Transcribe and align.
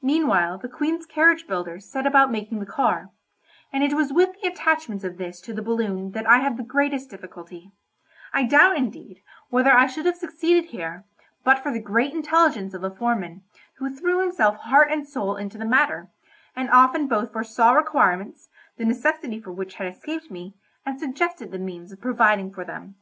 Meanwhile 0.00 0.58
the 0.58 0.68
Queen's 0.68 1.06
carriage 1.06 1.48
builders 1.48 1.90
set 1.90 2.06
about 2.06 2.30
making 2.30 2.60
the 2.60 2.66
car, 2.66 3.10
and 3.72 3.82
it 3.82 3.94
was 3.94 4.12
with 4.12 4.40
the 4.40 4.46
attachments 4.46 5.02
of 5.02 5.18
this 5.18 5.40
to 5.40 5.52
the 5.52 5.60
balloon 5.60 6.12
that 6.12 6.24
I 6.24 6.38
had 6.38 6.56
the 6.56 6.62
greatest 6.62 7.10
difficulty; 7.10 7.72
I 8.32 8.44
doubt, 8.44 8.76
indeed, 8.76 9.24
whether 9.50 9.72
I 9.72 9.88
should 9.88 10.06
have 10.06 10.14
succeeded 10.16 10.66
here, 10.66 11.04
but 11.42 11.58
for 11.58 11.72
the 11.72 11.82
great 11.82 12.12
intelligence 12.14 12.74
of 12.74 12.84
a 12.84 12.94
foreman, 12.94 13.42
who 13.78 13.90
threw 13.90 14.20
himself 14.20 14.54
heart 14.58 14.92
and 14.92 15.04
soul 15.04 15.34
into 15.34 15.58
the 15.58 15.64
matter, 15.64 16.10
and 16.54 16.70
often 16.70 17.08
both 17.08 17.32
foresaw 17.32 17.72
requirements, 17.72 18.48
the 18.76 18.84
necessity 18.84 19.40
for 19.40 19.50
which 19.50 19.74
had 19.74 19.88
escaped 19.88 20.30
me, 20.30 20.54
and 20.84 21.00
suggested 21.00 21.50
the 21.50 21.58
means 21.58 21.90
of 21.90 22.00
providing 22.00 22.52
for 22.54 22.64
them. 22.64 22.94